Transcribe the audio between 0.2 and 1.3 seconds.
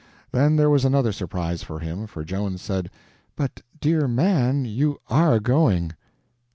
Then there was another